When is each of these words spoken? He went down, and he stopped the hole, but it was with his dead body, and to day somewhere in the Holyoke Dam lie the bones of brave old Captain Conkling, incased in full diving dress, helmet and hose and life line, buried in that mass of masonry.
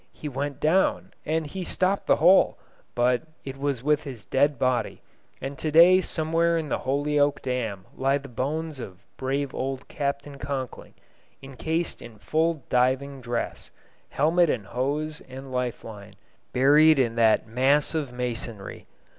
He 0.13 0.27
went 0.27 0.59
down, 0.59 1.13
and 1.27 1.45
he 1.45 1.63
stopped 1.63 2.07
the 2.07 2.15
hole, 2.15 2.57
but 2.95 3.21
it 3.45 3.55
was 3.55 3.83
with 3.83 4.03
his 4.03 4.25
dead 4.25 4.57
body, 4.57 5.03
and 5.39 5.59
to 5.59 5.69
day 5.69 6.01
somewhere 6.01 6.57
in 6.57 6.69
the 6.69 6.79
Holyoke 6.79 7.39
Dam 7.43 7.85
lie 7.95 8.17
the 8.17 8.27
bones 8.27 8.79
of 8.79 9.05
brave 9.17 9.53
old 9.53 9.87
Captain 9.89 10.39
Conkling, 10.39 10.95
incased 11.43 12.01
in 12.01 12.17
full 12.17 12.63
diving 12.67 13.21
dress, 13.21 13.69
helmet 14.09 14.49
and 14.49 14.65
hose 14.65 15.21
and 15.29 15.51
life 15.51 15.83
line, 15.83 16.15
buried 16.51 16.97
in 16.97 17.13
that 17.13 17.45
mass 17.45 17.93
of 17.93 18.11
masonry. 18.11 18.87